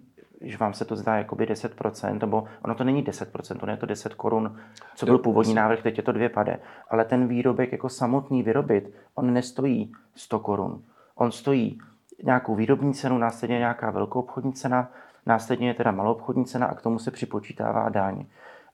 že 0.41 0.57
vám 0.57 0.75
se 0.75 0.85
to 0.85 0.97
zdá 0.97 1.17
jakoby 1.17 1.47
10%, 1.47 2.21
nebo 2.21 2.45
ono 2.63 2.75
to 2.75 2.85
není 2.85 3.05
10%, 3.05 3.59
ono 3.63 3.73
je 3.73 3.77
to 3.77 3.87
10 3.87 4.15
korun, 4.15 4.61
co 4.95 5.07
byl 5.07 5.19
původní 5.19 5.55
návrh, 5.55 5.83
teď 5.83 5.97
je 5.97 6.03
to 6.03 6.13
dvě 6.13 6.29
pade. 6.29 6.59
Ale 6.91 7.05
ten 7.05 7.29
výrobek 7.29 7.73
jako 7.73 7.89
samotný 7.89 8.43
vyrobit, 8.43 8.95
on 9.15 9.33
nestojí 9.33 9.93
100 10.15 10.39
korun. 10.39 10.83
On 11.15 11.33
stojí 11.33 11.79
nějakou 12.23 12.55
výrobní 12.55 12.95
cenu, 12.95 13.19
následně 13.19 13.59
nějaká 13.59 13.91
velkou 13.91 14.21
obchodní 14.21 14.53
cena, 14.53 14.91
následně 15.27 15.69
je 15.69 15.75
teda 15.75 15.91
malou 15.91 16.13
obchodní 16.13 16.45
cena 16.45 16.67
a 16.67 16.75
k 16.75 16.83
tomu 16.83 16.99
se 16.99 17.11
připočítává 17.11 17.89
daň. 17.89 18.25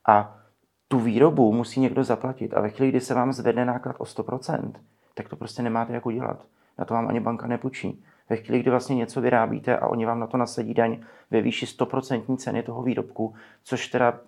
A 0.07 0.40
tu 0.93 0.99
výrobu 0.99 1.53
musí 1.53 1.81
někdo 1.81 2.05
zaplatit. 2.05 2.55
A 2.55 2.61
ve 2.61 2.71
chvíli, 2.71 2.91
kdy 2.91 3.01
se 3.01 3.15
vám 3.15 3.33
zvedne 3.33 3.65
náklad 3.65 3.97
o 3.99 4.05
100%, 4.05 4.73
tak 5.15 5.29
to 5.29 5.37
prostě 5.37 5.63
nemáte 5.63 5.93
jak 5.93 6.07
udělat. 6.07 6.47
Na 6.79 6.85
to 6.85 6.95
vám 6.95 7.09
ani 7.09 7.21
banka 7.21 7.47
nepůjčí. 7.47 8.05
Ve 8.31 8.37
chvíli, 8.37 8.61
kdy 8.61 8.71
vlastně 8.71 8.97
něco 8.97 9.21
vyrábíte 9.21 9.77
a 9.77 9.87
oni 9.87 10.07
vám 10.07 10.21
na 10.21 10.27
to 10.27 10.37
nasadí 10.37 10.75
daň 10.75 10.99
ve 11.31 11.41
výši 11.41 11.67
100% 11.67 12.37
ceny 12.37 12.63
toho 12.63 12.83
výrobku, 12.83 13.35
což 13.63 13.89
teda 13.89 14.21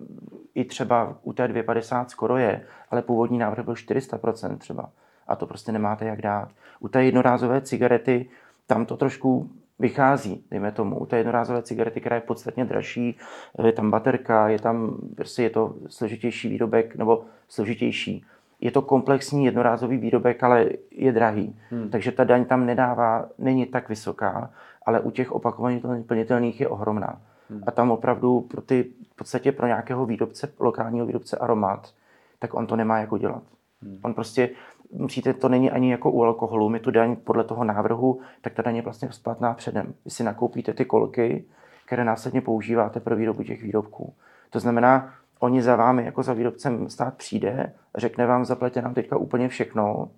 i 0.55 0.65
třeba 0.65 1.17
u 1.23 1.33
té 1.33 1.49
250 1.49 2.11
skoro 2.11 2.37
je, 2.37 2.65
ale 2.91 3.03
původní 3.03 3.39
návrh 3.39 3.65
byl 3.65 3.75
400% 3.75 4.59
třeba. 4.59 4.91
A 5.29 5.37
to 5.37 5.47
prostě 5.47 5.73
nemáte 5.73 6.05
jak 6.05 6.23
dát. 6.23 6.49
U 6.81 6.89
té 6.89 7.05
jednorázové 7.05 7.61
cigarety 7.61 8.29
tam 8.67 8.87
to 8.87 8.97
trošku 8.97 9.51
vychází, 9.79 10.45
dejme 10.51 10.73
tomu, 10.73 10.99
u 10.99 11.07
té 11.07 11.17
jednorázové 11.17 11.63
cigarety, 11.63 12.01
která 12.01 12.17
je 12.17 12.23
podstatně 12.23 12.65
dražší, 12.65 13.17
je 13.65 13.73
tam 13.73 13.91
baterka, 13.91 14.49
je 14.49 14.59
tam, 14.59 14.97
prostě 15.17 15.43
je 15.43 15.51
to 15.51 15.75
složitější 15.89 16.49
výrobek, 16.49 16.97
nebo 16.97 17.25
složitější. 17.49 18.25
Je 18.61 18.71
to 18.71 18.83
komplexní 18.83 19.45
jednorázový 19.45 19.97
výrobek, 19.97 20.43
ale 20.43 20.67
je 20.91 21.13
drahý. 21.13 21.57
Hmm. 21.71 21.91
Takže 21.91 22.13
ta 22.13 22.25
daň 22.25 22.45
tam 22.45 22.67
nedává, 22.67 23.29
není 23.39 23.67
tak 23.67 23.89
vysoká, 23.89 24.51
ale 24.87 25.01
u 25.01 25.11
těch 25.11 25.33
opakovaně 25.33 25.81
plnitelných 26.07 26.61
je 26.61 26.69
ohromná. 26.69 27.21
Hmm. 27.51 27.63
A 27.67 27.71
tam 27.71 27.91
opravdu 27.91 28.41
pro 28.41 28.61
ty, 28.61 28.85
v 29.13 29.17
podstatě 29.17 29.53
pro 29.53 29.67
nějakého 29.67 30.07
výrobce, 30.07 30.53
lokálního 30.59 31.07
výrobce 31.07 31.37
aromat, 31.37 31.93
tak 32.39 32.55
on 32.55 32.67
to 32.67 32.77
nemá 32.77 32.99
jako 32.99 33.19
dělat. 33.19 33.43
Hmm. 33.83 33.99
On 34.03 34.15
prostě 34.15 34.51
musíte, 34.93 35.35
to 35.35 35.49
není 35.49 35.71
ani 35.71 35.91
jako 35.91 36.11
u 36.11 36.23
alkoholu, 36.23 36.69
my 36.69 36.81
tu 36.81 36.91
daň 36.91 37.17
podle 37.17 37.45
toho 37.45 37.65
návrhu, 37.65 38.21
tak 38.41 38.55
ta 38.55 38.63
daň 38.63 38.77
je 38.77 38.83
vlastně 38.83 39.13
splatná 39.13 39.55
předem. 39.55 39.95
Vy 40.05 40.11
si 40.11 40.25
nakoupíte 40.25 40.73
ty 40.73 40.85
kolky, 40.85 41.45
které 41.87 42.05
následně 42.05 42.41
používáte 42.41 43.01
pro 43.01 43.17
výrobu 43.17 43.43
těch 43.43 43.63
výrobků. 43.63 44.15
To 44.51 44.61
znamená, 44.61 45.15
oni 45.39 45.63
za 45.63 45.77
vámi 45.77 46.05
jako 46.05 46.23
za 46.23 46.33
výrobcem 46.33 46.91
stát 46.91 47.15
přijde, 47.15 47.73
řekne 47.95 48.27
vám, 48.27 48.45
zaplaťte 48.45 48.83
nám 48.83 48.95
teďka 48.95 49.17
úplně 49.17 49.49
všechno. 49.49 50.09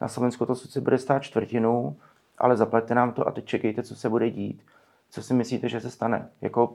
Na 0.00 0.08
Slovensku 0.08 0.46
to 0.46 0.54
sice 0.54 0.80
bude 0.80 0.98
stát 0.98 1.22
čtvrtinu, 1.22 1.96
ale 2.38 2.56
zaplaťte 2.56 2.94
nám 2.94 3.12
to 3.12 3.28
a 3.28 3.30
teď 3.30 3.44
čekejte, 3.44 3.82
co 3.82 3.96
se 3.96 4.08
bude 4.08 4.30
dít. 4.30 4.62
Co 5.10 5.22
si 5.22 5.34
myslíte, 5.34 5.68
že 5.68 5.80
se 5.80 5.90
stane? 5.90 6.28
Jako, 6.40 6.72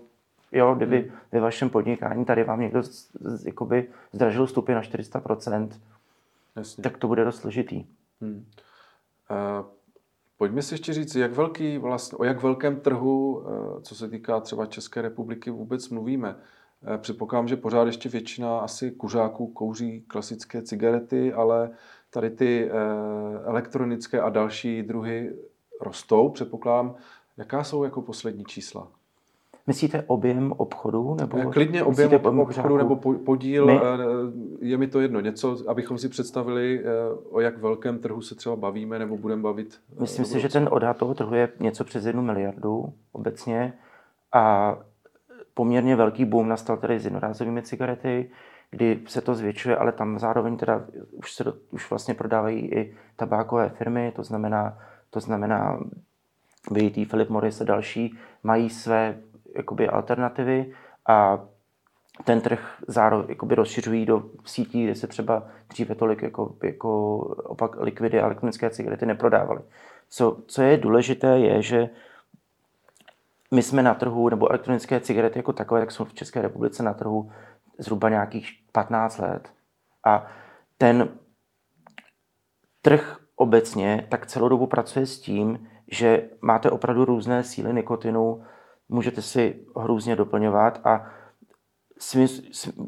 jo, 0.51 0.75
kdyby 0.75 1.01
hmm. 1.01 1.11
ve 1.31 1.39
vašem 1.39 1.69
podnikání 1.69 2.25
tady 2.25 2.43
vám 2.43 2.59
někdo 2.59 2.81
jakoby 3.45 3.87
zdražil 4.11 4.47
stupy 4.47 4.73
na 4.73 4.81
400%, 4.81 5.69
Jasně. 6.55 6.83
tak 6.83 6.97
to 6.97 7.07
bude 7.07 7.23
dost 7.23 7.35
složitý. 7.35 7.85
Hmm. 8.21 8.45
Uh, 9.31 9.65
pojďme 10.37 10.61
si 10.61 10.73
ještě 10.73 10.93
říct, 10.93 11.15
jak 11.15 11.33
velký 11.33 11.77
vlastně, 11.77 12.17
o 12.17 12.23
jak 12.23 12.43
velkém 12.43 12.79
trhu, 12.79 13.37
uh, 13.37 13.81
co 13.81 13.95
se 13.95 14.09
týká 14.09 14.39
třeba 14.39 14.65
České 14.65 15.01
republiky, 15.01 15.51
vůbec 15.51 15.89
mluvíme. 15.89 16.35
Uh, 16.35 16.97
předpokládám, 16.97 17.47
že 17.47 17.55
pořád 17.55 17.85
ještě 17.85 18.09
většina 18.09 18.59
asi 18.59 18.91
kuřáků 18.91 19.47
kouří 19.47 20.01
klasické 20.01 20.61
cigarety, 20.61 21.33
ale 21.33 21.69
tady 22.09 22.29
ty 22.29 22.69
elektronické 23.45 24.21
a 24.21 24.29
další 24.29 24.83
druhy 24.83 25.35
rostou, 25.81 26.29
předpokládám. 26.29 26.95
Jaká 27.37 27.63
jsou 27.63 27.83
jako 27.83 28.01
poslední 28.01 28.45
čísla? 28.45 28.91
Myslíte 29.67 30.03
objem 30.07 30.53
obchodu? 30.57 31.15
Nebo 31.19 31.37
eh, 31.37 31.45
Klidně 31.45 31.83
objem 31.83 32.39
obchodu 32.39 32.77
nebo 32.77 32.95
podíl, 33.25 33.65
My... 33.65 33.79
Eh, 34.65 34.67
je 34.67 34.77
mi 34.77 34.87
to 34.87 34.99
jedno. 34.99 35.19
Něco, 35.19 35.57
abychom 35.67 35.97
si 35.97 36.09
představili, 36.09 36.79
eh, 36.79 36.85
o 37.29 37.39
jak 37.39 37.57
velkém 37.57 37.99
trhu 37.99 38.21
se 38.21 38.35
třeba 38.35 38.55
bavíme 38.55 38.99
nebo 38.99 39.17
budeme 39.17 39.41
bavit. 39.41 39.79
Myslím 39.99 40.25
si, 40.25 40.39
že 40.39 40.49
ten 40.49 40.67
odhad 40.71 40.97
toho 40.97 41.13
trhu 41.13 41.35
je 41.35 41.49
něco 41.59 41.83
přes 41.83 42.05
jednu 42.05 42.21
miliardu 42.21 42.93
obecně 43.11 43.73
a 44.33 44.75
poměrně 45.53 45.95
velký 45.95 46.25
boom 46.25 46.47
nastal 46.47 46.77
tady 46.77 46.99
s 46.99 47.05
jednorázovými 47.05 47.61
cigarety, 47.61 48.31
kdy 48.71 48.99
se 49.07 49.21
to 49.21 49.35
zvětšuje, 49.35 49.77
ale 49.77 49.91
tam 49.91 50.19
zároveň 50.19 50.57
teda 50.57 50.85
už 51.11 51.33
se 51.33 51.43
už 51.71 51.89
vlastně 51.89 52.13
prodávají 52.13 52.73
i 52.73 52.97
tabákové 53.15 53.69
firmy, 53.69 54.13
to 54.15 54.23
znamená, 54.23 54.77
to 55.09 55.19
znamená 55.19 55.79
BAT, 56.71 57.07
Philip 57.09 57.29
Morris 57.29 57.61
a 57.61 57.63
další 57.63 58.17
mají 58.43 58.69
své 58.69 59.17
jakoby 59.55 59.87
alternativy 59.87 60.73
a 61.07 61.45
ten 62.23 62.41
trh 62.41 62.59
zároveň 62.87 63.29
jakoby 63.29 63.55
rozšiřují 63.55 64.05
do 64.05 64.23
sítí, 64.45 64.83
kde 64.83 64.95
se 64.95 65.07
třeba 65.07 65.47
dříve 65.69 65.95
tolik 65.95 66.21
jako, 66.21 66.55
jako 66.63 67.17
opak 67.27 67.75
likvidy 67.79 68.19
a 68.19 68.25
elektronické 68.25 68.69
cigarety 68.69 69.05
neprodávaly. 69.05 69.61
Co, 70.09 70.37
co 70.47 70.61
je 70.61 70.77
důležité, 70.77 71.39
je, 71.39 71.61
že 71.61 71.89
my 73.51 73.63
jsme 73.63 73.83
na 73.83 73.93
trhu, 73.93 74.29
nebo 74.29 74.49
elektronické 74.49 74.99
cigarety 74.99 75.39
jako 75.39 75.53
takové, 75.53 75.79
tak 75.79 75.91
jsou 75.91 76.05
v 76.05 76.13
České 76.13 76.41
republice 76.41 76.83
na 76.83 76.93
trhu 76.93 77.31
zhruba 77.77 78.09
nějakých 78.09 78.49
15 78.71 79.17
let. 79.17 79.49
A 80.05 80.27
ten 80.77 81.09
trh 82.81 83.17
obecně 83.35 84.07
tak 84.09 84.25
celou 84.25 84.49
dobu 84.49 84.67
pracuje 84.67 85.05
s 85.05 85.19
tím, 85.19 85.67
že 85.91 86.29
máte 86.41 86.71
opravdu 86.71 87.05
různé 87.05 87.43
síly 87.43 87.73
nikotinu, 87.73 88.43
můžete 88.89 89.21
si 89.21 89.65
hrůzně 89.77 90.15
doplňovat 90.15 90.81
a 90.85 91.11
svým, 91.99 92.27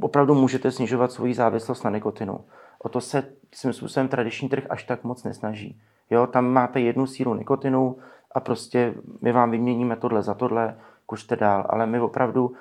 opravdu 0.02 0.36
můžete 0.36 0.72
snižovat 0.72 1.12
svoji 1.12 1.34
závislost 1.34 1.84
na 1.84 1.90
nikotinu. 1.90 2.40
O 2.80 2.90
to 2.90 3.02
se 3.02 3.24
svým 3.54 3.74
způsobem 3.74 4.08
tradiční 4.08 4.50
trh 4.50 4.64
až 4.70 4.84
tak 4.84 5.04
moc 5.04 5.24
nesnaží. 5.24 5.82
Jo, 6.10 6.28
tam 6.28 6.48
máte 6.48 6.80
jednu 6.80 7.08
sílu 7.08 7.34
nikotinu 7.34 7.98
a 8.32 8.40
prostě 8.40 8.94
my 9.22 9.32
vám 9.32 9.52
vyměníme 9.52 9.96
tohle 9.96 10.24
za 10.24 10.34
tohle, 10.34 10.78
kuřte 11.06 11.36
dál, 11.36 11.66
ale 11.70 11.86
my 11.86 12.00
opravdu, 12.00 12.54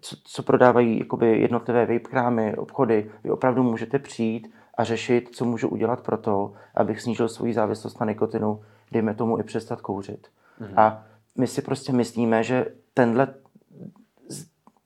co, 0.00 0.16
co 0.24 0.42
prodávají 0.42 0.98
jakoby 0.98 1.38
jednotlivé 1.38 1.80
vape 1.80 1.98
krámy, 1.98 2.56
obchody, 2.56 3.10
vy 3.24 3.30
opravdu 3.30 3.62
můžete 3.62 3.98
přijít 3.98 4.52
a 4.78 4.84
řešit, 4.84 5.28
co 5.32 5.44
můžu 5.44 5.68
udělat 5.68 6.00
pro 6.00 6.16
to, 6.16 6.52
abych 6.74 7.00
snížil 7.00 7.28
svoji 7.28 7.54
závislost 7.54 8.00
na 8.00 8.06
nikotinu, 8.06 8.62
dejme 8.92 9.14
tomu 9.14 9.38
i 9.38 9.42
přestat 9.42 9.80
kouřit. 9.80 10.28
Mhm. 10.60 10.72
A 10.76 11.04
my 11.38 11.46
si 11.46 11.62
prostě 11.62 11.92
myslíme, 11.92 12.42
že 12.42 12.66
tenhle 12.94 13.34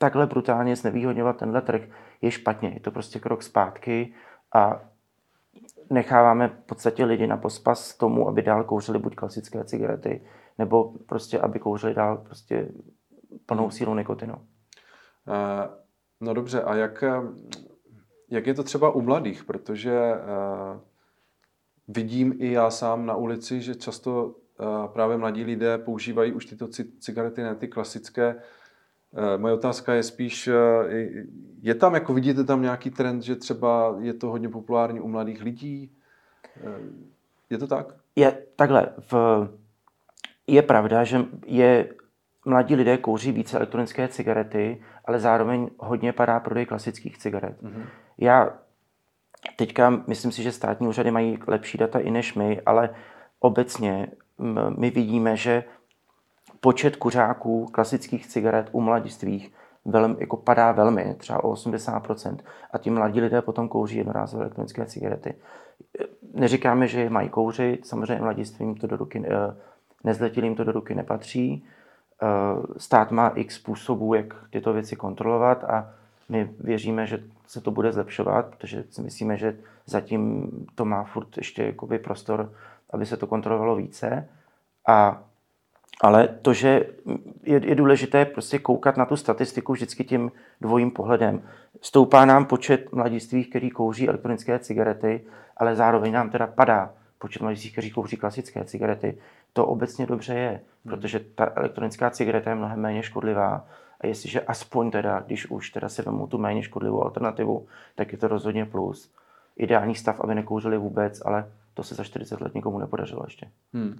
takhle 0.00 0.26
brutálně 0.26 0.76
znevýhodňovat 0.76 1.36
tenhle 1.36 1.62
trh 1.62 1.82
je 2.20 2.30
špatně. 2.30 2.70
Je 2.74 2.80
to 2.80 2.90
prostě 2.90 3.18
krok 3.18 3.42
zpátky 3.42 4.14
a 4.54 4.80
necháváme 5.90 6.48
v 6.48 6.66
podstatě 6.66 7.04
lidi 7.04 7.26
na 7.26 7.36
pospas 7.36 7.96
tomu, 7.96 8.28
aby 8.28 8.42
dál 8.42 8.64
kouřili 8.64 8.98
buď 8.98 9.14
klasické 9.14 9.64
cigarety, 9.64 10.26
nebo 10.58 10.92
prostě, 11.06 11.40
aby 11.40 11.58
kouřili 11.58 11.94
dál 11.94 12.16
prostě 12.16 12.68
plnou 13.46 13.62
hmm. 13.62 13.70
sílu 13.70 13.94
nikotinu. 13.94 14.34
Uh, 14.34 14.40
no 16.20 16.34
dobře, 16.34 16.62
a 16.62 16.74
jak, 16.74 17.04
jak 18.30 18.46
je 18.46 18.54
to 18.54 18.62
třeba 18.62 18.90
u 18.90 19.00
mladých? 19.00 19.44
Protože 19.44 20.12
uh, 20.12 20.80
vidím 21.88 22.34
i 22.38 22.52
já 22.52 22.70
sám 22.70 23.06
na 23.06 23.14
ulici, 23.16 23.60
že 23.60 23.74
často 23.74 24.34
právě 24.92 25.16
mladí 25.16 25.44
lidé 25.44 25.78
používají 25.78 26.32
už 26.32 26.46
tyto 26.46 26.68
cigarety, 26.98 27.42
ne 27.42 27.54
ty 27.54 27.68
klasické. 27.68 28.42
Moje 29.36 29.54
otázka 29.54 29.94
je 29.94 30.02
spíš, 30.02 30.50
je 31.62 31.74
tam, 31.74 31.94
jako 31.94 32.14
vidíte 32.14 32.44
tam 32.44 32.62
nějaký 32.62 32.90
trend, 32.90 33.22
že 33.22 33.36
třeba 33.36 33.96
je 34.00 34.14
to 34.14 34.28
hodně 34.28 34.48
populární 34.48 35.00
u 35.00 35.08
mladých 35.08 35.42
lidí? 35.42 35.92
Je 37.50 37.58
to 37.58 37.66
tak? 37.66 37.94
Je 38.16 38.38
takhle. 38.56 38.88
V, 38.98 39.14
je 40.46 40.62
pravda, 40.62 41.04
že 41.04 41.24
je 41.46 41.94
mladí 42.44 42.74
lidé 42.74 42.98
kouří 42.98 43.32
více 43.32 43.56
elektronické 43.56 44.08
cigarety, 44.08 44.82
ale 45.04 45.20
zároveň 45.20 45.70
hodně 45.78 46.12
padá 46.12 46.40
prodej 46.40 46.66
klasických 46.66 47.18
cigaret. 47.18 47.62
Mm-hmm. 47.62 47.84
Já 48.18 48.58
teďka 49.56 49.90
myslím 50.06 50.32
si, 50.32 50.42
že 50.42 50.52
státní 50.52 50.88
úřady 50.88 51.10
mají 51.10 51.38
lepší 51.46 51.78
data 51.78 51.98
i 51.98 52.10
než 52.10 52.34
my, 52.34 52.60
ale 52.66 52.90
obecně 53.40 54.08
my 54.78 54.90
vidíme, 54.90 55.36
že 55.36 55.64
počet 56.60 56.96
kuřáků 56.96 57.66
klasických 57.66 58.26
cigaret 58.26 58.68
u 58.72 58.80
mladistvých 58.80 59.52
velmi, 59.84 60.16
jako 60.18 60.36
padá 60.36 60.72
velmi, 60.72 61.14
třeba 61.18 61.44
o 61.44 61.52
80%. 61.52 62.36
A 62.70 62.78
ti 62.78 62.90
mladí 62.90 63.20
lidé 63.20 63.42
potom 63.42 63.68
kouří 63.68 63.96
jednorázové 63.96 64.42
elektronické 64.42 64.86
cigarety. 64.86 65.34
Neříkáme, 66.34 66.88
že 66.88 67.00
je 67.00 67.10
mají 67.10 67.28
kouřit, 67.28 67.86
samozřejmě 67.86 68.22
mladistvím 68.22 68.74
to 68.74 68.86
do 68.86 68.96
ruky, 68.96 69.22
nezletilým 70.04 70.54
to 70.54 70.64
do 70.64 70.72
ruky 70.72 70.94
nepatří. 70.94 71.64
Stát 72.76 73.10
má 73.10 73.28
x 73.28 73.54
způsobů, 73.54 74.14
jak 74.14 74.34
tyto 74.50 74.72
věci 74.72 74.96
kontrolovat 74.96 75.64
a 75.64 75.94
my 76.28 76.50
věříme, 76.60 77.06
že 77.06 77.22
se 77.46 77.60
to 77.60 77.70
bude 77.70 77.92
zlepšovat, 77.92 78.46
protože 78.46 78.84
si 78.90 79.02
myslíme, 79.02 79.36
že 79.36 79.58
zatím 79.86 80.50
to 80.74 80.84
má 80.84 81.04
furt 81.04 81.36
ještě 81.36 81.64
jakoby 81.64 81.98
prostor, 81.98 82.52
aby 82.90 83.06
se 83.06 83.16
to 83.16 83.26
kontrolovalo 83.26 83.76
více. 83.76 84.28
A, 84.88 85.22
ale 86.00 86.28
to, 86.28 86.52
že 86.52 86.86
je, 87.42 87.66
je 87.66 87.74
důležité 87.74 88.24
prostě 88.24 88.58
koukat 88.58 88.96
na 88.96 89.04
tu 89.04 89.16
statistiku 89.16 89.72
vždycky 89.72 90.04
tím 90.04 90.32
dvojím 90.60 90.90
pohledem. 90.90 91.42
Stoupá 91.80 92.24
nám 92.24 92.44
počet 92.44 92.92
mladistvých, 92.92 93.50
kteří 93.50 93.70
kouří 93.70 94.08
elektronické 94.08 94.58
cigarety, 94.58 95.24
ale 95.56 95.76
zároveň 95.76 96.12
nám 96.12 96.30
teda 96.30 96.46
padá 96.46 96.92
počet 97.18 97.42
mladistvých, 97.42 97.72
kteří 97.72 97.90
kouří 97.90 98.16
klasické 98.16 98.64
cigarety. 98.64 99.18
To 99.52 99.66
obecně 99.66 100.06
dobře 100.06 100.34
je, 100.34 100.48
hmm. 100.48 100.60
protože 100.84 101.20
ta 101.20 101.52
elektronická 101.54 102.10
cigareta 102.10 102.50
je 102.50 102.56
mnohem 102.56 102.80
méně 102.80 103.02
škodlivá 103.02 103.66
a 104.00 104.06
jestliže 104.06 104.40
aspoň 104.40 104.90
teda, 104.90 105.20
když 105.20 105.50
už 105.50 105.70
teda 105.70 105.88
si 105.88 106.02
vemu 106.02 106.26
tu 106.26 106.38
méně 106.38 106.62
škodlivou 106.62 107.04
alternativu, 107.04 107.66
tak 107.94 108.12
je 108.12 108.18
to 108.18 108.28
rozhodně 108.28 108.64
plus. 108.64 109.12
Ideální 109.56 109.94
stav, 109.94 110.20
aby 110.20 110.34
nekouřili 110.34 110.78
vůbec, 110.78 111.22
ale 111.24 111.50
to 111.74 111.82
se 111.82 111.94
za 111.94 112.04
40 112.04 112.40
let 112.40 112.54
nikomu 112.54 112.78
nepodařilo 112.78 113.22
ještě. 113.26 113.48
Hmm. 113.74 113.98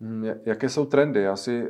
Hmm 0.00 0.24
jaké 0.44 0.68
jsou 0.68 0.86
trendy? 0.86 1.22
Já 1.22 1.36
si 1.36 1.64
eh, 1.66 1.68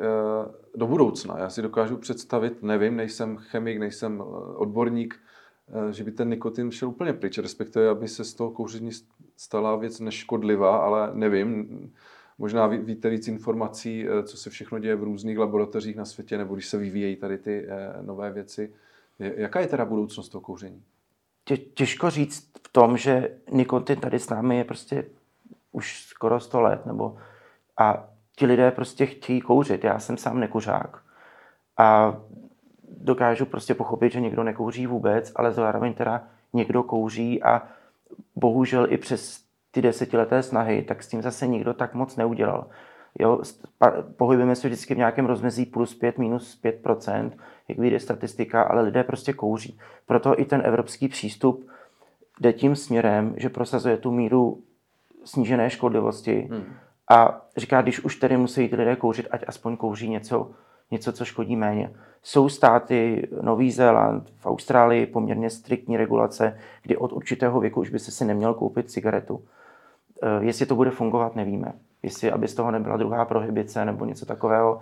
do 0.77 0.87
budoucna, 0.87 1.39
já 1.39 1.51
si 1.51 1.63
dokážu 1.63 1.97
představit, 1.97 2.63
nevím, 2.63 2.97
nejsem 2.97 3.37
chemik, 3.37 3.79
nejsem 3.79 4.21
eh, 4.21 4.25
odborník, 4.57 5.21
eh, 5.69 5.93
že 5.93 6.05
by 6.05 6.13
ten 6.13 6.29
nikotin 6.29 6.71
šel 6.71 6.89
úplně 6.89 7.13
pryč, 7.13 7.39
respektive, 7.39 7.89
aby 7.89 8.09
se 8.09 8.25
z 8.25 8.35
toho 8.35 8.51
kouření 8.51 8.91
stala 9.37 9.77
věc 9.77 10.01
neškodlivá, 10.01 10.77
ale 10.77 11.11
nevím, 11.15 11.93
Možná 12.39 12.67
víte 12.67 13.11
víc 13.11 13.29
informací, 13.29 14.07
co 14.25 14.37
se 14.37 14.51
všechno 14.51 14.79
děje 14.79 14.97
v 14.97 15.03
různých 15.03 15.39
laboratořích 15.39 15.97
na 15.97 16.05
světě, 16.05 16.39
nebo 16.39 16.55
když 16.55 16.67
se 16.67 16.79
vyvíjejí 16.79 17.17
tady 17.17 17.39
ty 17.39 17.67
nové 18.03 18.33
věci. 18.33 18.73
Jaká 19.19 19.61
je 19.61 19.67
teda 19.67 19.85
budoucnost 19.85 20.29
toho 20.29 20.43
kouření? 20.43 20.83
Tě, 21.45 21.57
těžko 21.57 22.11
říct 22.11 22.51
v 22.67 22.73
tom, 22.73 22.97
že 22.97 23.39
nikotin 23.51 24.01
tady 24.01 24.19
s 24.19 24.29
námi 24.29 24.57
je 24.57 24.65
prostě 24.65 25.05
už 25.73 26.07
skoro 26.07 26.41
100 26.41 26.61
let, 26.61 26.87
nebo 26.87 27.17
a 27.79 28.14
ti 28.37 28.47
lidé 28.47 28.71
prostě 28.71 29.07
chtějí 29.07 29.41
kouřit. 29.41 29.85
Já 29.85 29.99
jsem 29.99 30.17
sám 30.17 30.41
nekuřák 30.41 31.03
a 31.79 32.17
dokážu 32.99 33.47
prostě 33.47 33.75
pochopit, 33.75 34.13
že 34.13 34.21
někdo 34.21 34.45
nekouří 34.45 34.87
vůbec, 34.87 35.33
ale 35.37 35.53
zároveň 35.53 35.95
teda 35.95 36.23
někdo 36.53 36.83
kouří 36.83 37.43
a 37.43 37.63
bohužel 38.37 38.93
i 38.93 38.99
přes 38.99 39.45
ty 39.71 39.83
desetileté 39.83 40.43
snahy, 40.43 40.83
tak 40.83 41.03
s 41.03 41.09
tím 41.09 41.23
zase 41.23 41.47
nikdo 41.47 41.75
tak 41.75 41.95
moc 41.95 42.17
neudělal. 42.17 42.67
Jo, 43.19 43.41
pohybujeme 44.17 44.57
se 44.57 44.69
vždycky 44.69 44.95
v 44.95 44.99
nějakém 44.99 45.27
rozmezí 45.27 45.67
plus 45.67 45.95
5, 45.95 46.19
minus 46.19 46.61
5% 46.65 47.31
jak 47.69 47.79
vyjde 47.79 48.01
statistika, 48.01 48.63
ale 48.63 48.83
lidé 48.83 49.05
prostě 49.05 49.33
kouří. 49.33 49.79
Proto 50.07 50.41
i 50.41 50.45
ten 50.45 50.63
evropský 50.65 51.09
přístup 51.09 51.69
jde 52.41 52.53
tím 52.53 52.77
směrem, 52.77 53.35
že 53.37 53.49
prosazuje 53.49 53.97
tu 53.97 54.11
míru 54.11 54.63
snížené 55.25 55.71
škodlivosti 55.71 56.49
hmm. 56.51 56.65
A 57.11 57.41
říká, 57.57 57.83
když 57.83 58.01
už 58.01 58.17
tedy 58.17 58.37
musí 58.37 58.69
ty 58.69 58.77
lidé 58.77 58.97
kouřit, 58.97 59.27
ať 59.31 59.45
aspoň 59.47 59.77
kouří 59.77 60.09
něco, 60.09 60.51
něco, 60.91 61.13
co 61.13 61.25
škodí 61.25 61.57
méně. 61.57 61.91
Jsou 62.23 62.49
státy, 62.49 63.29
Nový 63.43 63.71
Zéland, 63.71 64.33
v 64.37 64.47
Austrálii 64.47 65.07
poměrně 65.07 65.51
striktní 65.51 65.97
regulace, 65.97 66.59
kdy 66.83 66.97
od 66.97 67.13
určitého 67.13 67.61
věku 67.61 67.81
už 67.81 67.91
by 67.91 67.99
se 67.99 68.11
si 68.11 68.25
neměl 68.25 68.55
koupit 68.55 68.91
cigaretu. 68.91 69.43
Eh, 70.23 70.45
jestli 70.45 70.67
to 70.67 70.75
bude 70.75 70.91
fungovat, 70.91 71.37
nevíme. 71.37 71.73
Jestli, 72.03 72.31
aby 72.31 72.49
z 72.49 72.55
toho 72.55 72.71
nebyla 72.71 72.97
druhá 72.97 73.25
prohybice 73.25 73.85
nebo 73.85 74.05
něco 74.05 74.27
takového. 74.27 74.81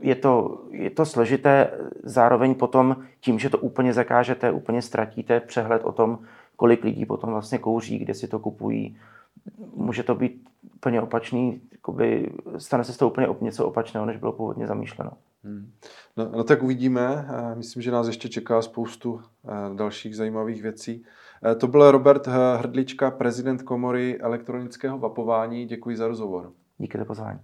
Je 0.00 0.14
to, 0.14 0.60
je 0.70 0.90
to 0.90 1.06
složité, 1.06 1.70
zároveň 2.02 2.54
potom 2.54 2.96
tím, 3.20 3.38
že 3.38 3.50
to 3.50 3.58
úplně 3.58 3.92
zakážete, 3.92 4.50
úplně 4.50 4.82
ztratíte 4.82 5.40
přehled 5.40 5.84
o 5.84 5.92
tom, 5.92 6.18
kolik 6.56 6.84
lidí 6.84 7.06
potom 7.06 7.30
vlastně 7.30 7.58
kouří, 7.58 7.98
kde 7.98 8.14
si 8.14 8.28
to 8.28 8.38
kupují. 8.38 8.98
Může 9.74 10.02
to 10.02 10.14
být 10.14 10.48
úplně 10.74 11.02
opačný, 11.02 11.60
jakoby, 11.72 12.32
stane 12.58 12.84
se 12.84 12.92
z 12.92 12.96
toho 12.96 13.10
úplně 13.10 13.26
něco 13.40 13.66
opačného, 13.66 14.06
než 14.06 14.16
bylo 14.16 14.32
původně 14.32 14.66
zamýšleno. 14.66 15.10
Hmm. 15.44 15.72
No, 16.16 16.28
no 16.36 16.44
tak 16.44 16.62
uvidíme. 16.62 17.28
Eh, 17.28 17.54
myslím, 17.54 17.82
že 17.82 17.90
nás 17.90 18.06
ještě 18.06 18.28
čeká 18.28 18.62
spoustu 18.62 19.20
eh, 19.44 19.74
dalších 19.74 20.16
zajímavých 20.16 20.62
věcí. 20.62 21.04
Eh, 21.44 21.54
to 21.54 21.66
byl 21.66 21.90
Robert 21.90 22.26
Hrdlička, 22.56 23.10
prezident 23.10 23.62
komory 23.62 24.18
elektronického 24.20 24.98
vapování. 24.98 25.66
Děkuji 25.66 25.96
za 25.96 26.08
rozhovor. 26.08 26.52
Díky 26.78 26.98
za 26.98 27.04
pozvání. 27.04 27.40